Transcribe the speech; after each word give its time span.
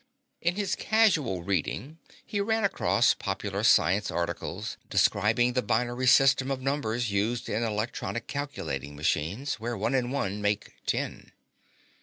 In 0.41 0.55
his 0.55 0.73
casual 0.73 1.43
reading 1.43 1.99
he 2.25 2.41
ran 2.41 2.63
across 2.63 3.13
popular 3.13 3.61
science 3.61 4.09
articles 4.09 4.77
describing 4.89 5.53
the 5.53 5.61
binary 5.61 6.07
system 6.07 6.49
of 6.49 6.59
numbers 6.59 7.11
used 7.11 7.47
in 7.47 7.61
electronic 7.61 8.25
calculating 8.25 8.95
machines, 8.95 9.59
where 9.59 9.77
one 9.77 9.93
and 9.93 10.11
one 10.11 10.41
make 10.41 10.73
ten. 10.87 11.33